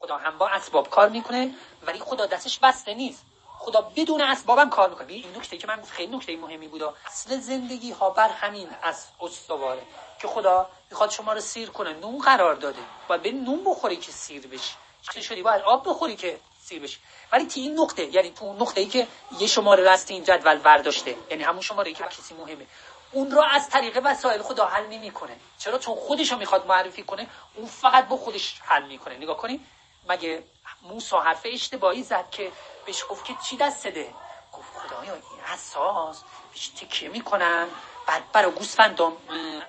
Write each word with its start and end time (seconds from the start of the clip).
خدا 0.00 0.16
هم 0.16 0.38
با 0.38 0.48
اسباب 0.48 0.90
کار 0.90 1.08
می‌کنه 1.08 1.54
ولی 1.86 1.98
خدا 1.98 2.26
دستش 2.26 2.58
بسته 2.58 2.94
نیست. 2.94 3.24
خدا 3.58 3.80
بدون 3.80 4.20
اسبابم 4.20 4.70
کار 4.70 4.88
می‌کنه. 4.90 5.12
این 5.12 5.36
نکته 5.36 5.56
که 5.58 5.66
من 5.66 5.82
خیلی 5.82 6.16
نکته 6.16 6.36
مهمی 6.36 6.68
بود. 6.68 6.82
اصل 7.06 7.40
زندگی 7.40 7.90
ها 7.90 8.10
بر 8.10 8.28
همین 8.28 8.68
از 8.82 9.06
استواره 9.20 9.82
که 10.20 10.28
خدا 10.28 10.70
می‌خواد 10.90 11.10
شما 11.10 11.32
رو 11.32 11.40
سیر 11.40 11.70
کنه. 11.70 11.92
نون 11.92 12.18
قرار 12.18 12.54
داده. 12.54 12.78
باید 13.08 13.22
به 13.22 13.32
نون 13.32 13.64
بخوری 13.64 13.96
که 13.96 14.12
سیر 14.12 14.46
بشی. 14.46 14.74
چه 15.14 15.20
شدی؟ 15.20 15.42
باید 15.42 15.62
آب 15.62 15.88
بخوری 15.88 16.16
که 16.16 16.40
سیر 16.62 16.82
بشی. 16.82 16.98
ولی 17.32 17.46
تی 17.46 17.60
این 17.60 17.80
نقطه 17.80 18.04
یعنی 18.04 18.30
تو 18.30 18.52
نقطه 18.52 18.80
ای 18.80 18.86
که 18.86 19.06
یه 19.38 19.46
شماره 19.46 19.92
رست 19.92 20.10
این 20.10 20.24
جدول 20.24 20.58
برداشته 20.58 21.16
یعنی 21.30 21.42
همون 21.42 21.60
شماره 21.60 21.88
ای 21.88 21.94
که 21.94 22.04
کسی 22.04 22.34
مهمه. 22.34 22.66
اون 23.12 23.30
را 23.30 23.44
از 23.44 23.68
طریق 23.68 24.00
وسایل 24.04 24.42
خدا 24.42 24.66
حل 24.66 24.86
نمی‌کنه. 24.86 25.36
چرا؟ 25.58 25.78
چون 25.78 25.94
خودش 25.94 26.32
رو 26.32 26.38
می‌خواد 26.38 26.66
معرفی 26.66 27.02
کنه 27.02 27.26
اون 27.54 27.66
فقط 27.66 28.08
با 28.08 28.16
خودش 28.16 28.60
حل 28.64 28.86
می‌کنه. 28.86 29.16
نگاه 29.16 29.36
کنید 29.36 29.66
مگه 30.04 30.44
موسی 30.82 31.16
حرف 31.16 31.40
اشتباهی 31.44 32.02
زد 32.02 32.30
که 32.30 32.52
بهش 32.86 33.04
گفت 33.08 33.24
که 33.24 33.34
چی 33.34 33.56
دست 33.56 33.86
ده 33.86 34.14
گفت 34.52 34.68
خدایا 34.74 35.14
این 35.14 35.40
اساس 35.40 36.24
بهش 36.52 36.68
تکیه 36.68 37.08
می‌کنم 37.08 37.68
بعد 38.06 38.32
برای 38.32 38.52
گوسفندام 38.52 39.16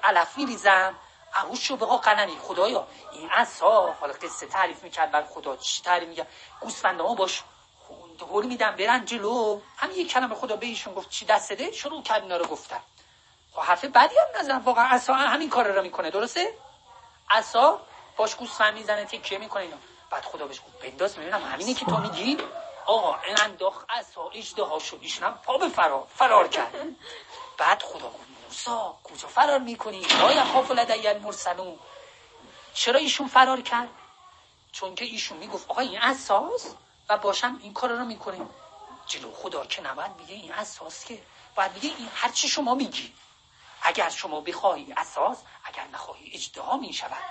علف 0.04 0.38
میریزم 0.38 0.96
اهوش 1.34 1.66
رو 1.70 1.78
بقا 1.78 1.98
قننی 1.98 2.38
خدایا 2.38 2.88
این 3.12 3.30
اصا 3.32 3.92
حالا 3.92 4.14
قصه 4.14 4.46
تعریف 4.48 4.84
می‌کرد 4.84 5.12
بر 5.12 5.24
خدا 5.24 5.58
چی 5.58 5.84
تعریف 5.84 6.10
می‌کرد؟ 6.10 6.28
گوسفندامو 6.60 7.16
باش. 7.16 7.44
هول 8.20 8.46
میدم 8.46 8.76
برن 8.76 9.06
جلو. 9.06 9.62
هم 9.78 9.92
یک 9.92 10.12
کلمه 10.12 10.36
خدا 10.36 10.56
به 10.56 10.66
ایشون 10.66 10.94
گفت 10.94 11.10
چی 11.10 11.26
دست 11.26 11.52
ده 11.52 11.72
شروع 11.72 12.04
کرد 12.04 12.24
اینا 12.24 12.38
رو 12.38 12.46
گفتن. 12.46 12.80
خب 13.54 13.62
حرف 13.62 13.86
بدی 13.86 14.16
هم 14.16 14.40
نزن. 14.40 14.58
واقعا 14.58 14.86
اصا 14.86 15.14
همین 15.14 15.50
کار 15.50 15.68
رو 15.72 15.82
می‌کنه 15.82 16.10
درسته؟ 16.10 16.54
اصا 17.30 17.80
باش 18.18 18.36
گوسفند 18.36 18.74
می‌زنه 18.74 19.06
تکیه 19.06 19.38
می‌کنه 19.38 19.64
اینا. 19.64 19.78
بعد 20.10 20.26
خدا 20.26 20.48
بهش 20.48 20.60
گفت 20.60 20.80
بنداز 20.84 21.18
می‌بینم 21.18 21.44
همینه 21.44 21.74
که 21.74 21.86
تو 21.86 21.98
میگی؟ 21.98 22.38
آقا 22.86 23.20
این 23.22 23.42
انداخت 23.42 23.86
اصا 23.90 24.30
اجده 24.34 24.80
شد 24.80 24.98
ایشون 25.02 25.28
هم 25.28 25.40
پا 25.44 25.58
به 25.58 25.70
فرار 25.70 26.08
فرار 26.16 26.48
کرد. 26.48 26.76
بعد 27.58 27.84
خدا 27.84 28.08
گفت 28.08 28.30
موسا 28.46 28.98
کجا 29.04 29.28
فرار 29.28 29.60
می‌کنی؟ 29.60 30.02
لا 30.02 30.34
یخاف 30.34 30.72
لدی 30.72 31.08
المرسلون. 31.08 31.80
چرا 32.74 33.00
ایشون 33.00 33.28
فرار 33.28 33.62
کرد؟ 33.62 33.90
چون 34.72 34.96
که 34.96 35.06
ایشون 35.06 35.38
می‌گفت 35.38 35.70
آقا 35.70 35.82
این 35.82 36.02
اساس 36.02 36.76
و 37.10 37.18
باشم 37.18 37.60
این 37.62 37.74
کار 37.74 37.90
رو 37.90 38.06
می‌کنیم. 38.06 38.50
جلو 39.08 39.32
خدا 39.34 39.66
که 39.66 39.82
نباید 39.82 40.12
میگه 40.16 40.34
این 40.34 40.54
اساس 40.54 41.06
که. 41.06 41.24
باید 41.56 41.74
میگه 41.74 41.90
این 41.98 42.10
هر 42.16 42.30
چی 42.30 42.50
شما 42.50 42.76
میگی. 42.76 43.14
اگر 43.82 44.10
شما 44.10 44.42
بخواهی 44.42 44.94
اساس 44.98 45.38
اگر 45.64 45.88
نخواهی 45.94 46.32
اجدها 46.34 46.78
می‌شود. 46.78 47.24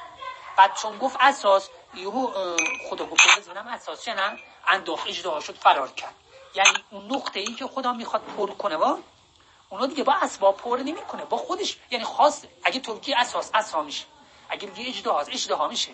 بعد 0.56 0.74
چون 0.74 0.98
گفت 0.98 1.16
اساس 1.20 1.68
یهو 1.94 2.56
خدا 2.90 3.06
گفت 3.06 3.38
بزنم 3.38 3.66
اساس 3.66 4.08
نه 4.08 4.38
انداخت 4.68 5.06
اجدها 5.06 5.40
شد 5.40 5.54
فرار 5.54 5.88
کرد. 5.88 6.14
یعنی 6.54 6.84
اون 6.90 7.12
نقطه 7.12 7.40
ای 7.40 7.54
که 7.54 7.66
خدا 7.66 7.92
می‌خواد 7.92 8.22
پر 8.22 8.50
کنه 8.50 8.76
با 8.76 8.98
اونا 9.70 9.86
دیگه 9.86 10.04
با 10.04 10.14
اسباب 10.22 10.56
پر 10.56 10.76
نمی‌کنه 10.76 11.24
با 11.24 11.36
خودش. 11.36 11.76
یعنی 11.90 12.04
خاص 12.04 12.44
اگه 12.64 12.80
ترکی 12.80 13.14
اساس 13.14 13.50
اسا 13.54 13.82
میشه. 13.82 14.04
اگه 14.48 14.68
دیگه 14.68 14.88
اجدها 14.90 15.20
اجدها 15.20 15.68
میشه. 15.68 15.90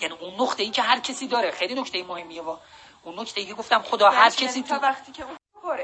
یعنی 0.00 0.14
اون 0.14 0.34
نقطه 0.40 0.62
ای 0.62 0.70
که 0.70 0.82
هر 0.82 1.00
کسی 1.00 1.28
داره 1.28 1.50
خیلی 1.50 1.74
نکته 1.74 2.02
مهمیه 2.02 2.42
و 2.42 2.56
اون 3.02 3.20
نکته 3.20 3.40
ای 3.40 3.46
که 3.46 3.54
گفتم 3.54 3.82
خدا 3.82 4.10
هر 4.10 4.30
کسی 4.30 4.62
تا 4.62 4.78
وقتی 4.82 5.12
که 5.12 5.24
اون 5.24 5.36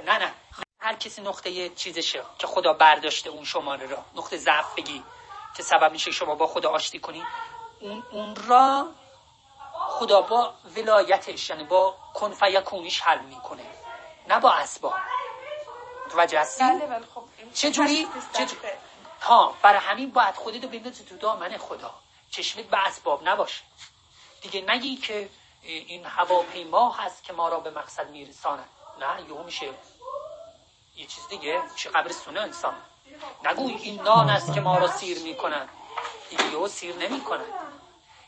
نه 0.04 0.18
نه. 0.18 0.34
هر 0.80 0.94
کسی 0.94 1.22
نقطه 1.22 1.68
چیزشه 1.68 2.22
که 2.38 2.46
خدا 2.46 2.72
برداشته 2.72 3.30
اون 3.30 3.44
شماره 3.44 3.86
را. 3.86 4.04
نقطه 4.14 4.36
ضعف 4.36 4.74
بگی 4.74 5.02
که 5.56 5.62
سبب 5.62 5.92
میشه 5.92 6.10
شما 6.10 6.34
با 6.34 6.46
خدا 6.46 6.70
آشتی 6.70 6.98
کنی. 6.98 7.22
اون 7.80 8.02
اون 8.10 8.36
را 8.36 8.88
خدا 9.98 10.22
با 10.22 10.54
ولایتش 10.76 11.50
یعنی 11.50 11.64
با 11.64 11.96
کن 12.14 12.32
فیکونیش 12.32 13.00
حل 13.00 13.18
می‌کنه 13.18 13.62
نه 14.28 14.40
با 14.40 14.52
اسباب. 14.52 14.94
متوجه 16.06 16.40
هستی؟ 16.40 16.64
بله 16.64 16.86
بله 16.86 17.06
خب 17.14 17.24
چجوری؟ 17.54 18.08
ها 19.22 19.54
برای 19.62 19.80
همین 19.80 20.10
باید 20.10 20.34
خودتو 20.34 20.68
بندازی 20.68 21.04
تو 21.04 21.16
دامن 21.16 21.56
خدا. 21.56 21.94
چشمت 22.30 22.64
به 22.64 22.86
اسباب 22.86 23.28
نباشه. 23.28 23.62
دیگه 24.42 24.60
نگی 24.60 24.96
که 24.96 25.28
این 25.62 26.06
هواپیما 26.06 26.90
هست 26.90 27.24
که 27.24 27.32
ما 27.32 27.48
را 27.48 27.60
به 27.60 27.70
مقصد 27.70 28.10
میرساند. 28.10 28.68
نه 29.00 29.22
یهو 29.28 29.42
میشه. 29.42 29.70
یه 30.96 31.06
چیز 31.06 31.28
دیگه 31.28 31.62
چه 31.76 31.90
قبرستونه 31.90 32.40
انسان. 32.40 32.74
نگو 33.44 33.68
این 33.68 34.02
نان 34.02 34.30
است 34.30 34.54
که 34.54 34.60
ما 34.60 34.78
را 34.78 34.88
سیر 34.88 35.18
می‌کنن 35.22 35.68
دیگه 36.30 36.46
یهو 36.52 36.68
سیر 36.68 36.96
نمی‌کنن 36.96 37.44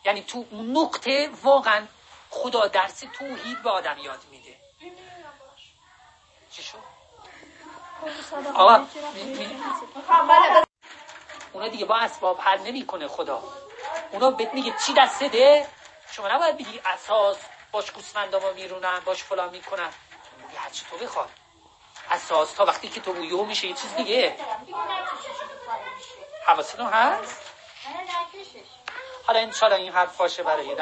یعنی 0.07 0.23
تو 0.23 0.47
نقطه 0.53 1.31
واقعا 1.43 1.87
خدا 2.31 2.67
درس 2.67 3.05
توحید 3.19 3.63
به 3.63 3.71
آدم 3.71 3.99
یاد 3.99 4.21
میده. 4.31 4.57
چی 6.51 6.63
شد؟ 6.63 6.79
آقا 8.55 8.87
اونا 11.53 11.69
دیگه 11.69 11.85
با 11.85 11.97
اسباب 11.97 12.41
حل 12.41 12.61
نمی‌کنه 12.61 13.09
خدا. 13.09 13.43
اونا 14.13 14.31
بهت 14.31 14.55
میگه 14.55 14.75
چی 14.87 14.95
دسته 14.95 15.29
ده؟ 15.29 15.69
شما 16.11 16.29
نباید 16.29 16.59
بگی 16.59 16.81
اساس 16.85 17.37
باش 17.73 17.91
گوسفندامو 17.91 18.53
میرونن 18.53 19.01
باش 19.05 19.23
فلان 19.23 19.51
می‌کنن. 19.51 19.91
میگه 20.47 20.59
هرچی 20.59 20.85
تو 20.91 20.97
بخواد 20.97 21.29
اساس 22.11 22.53
تا 22.53 22.65
وقتی 22.65 22.89
که 22.89 23.01
تو 23.01 23.25
یهو 23.25 23.45
میشه 23.45 23.67
یه 23.67 23.75
چیز 23.75 23.95
دیگه. 23.95 24.37
حواستون 26.47 26.87
هست؟ 26.87 27.43
حالا 29.27 29.41
انشالله 29.41 29.77
این 29.77 29.93
حرف 29.93 30.17
باشه 30.17 30.43
برای 30.43 30.67
یه 30.67 30.75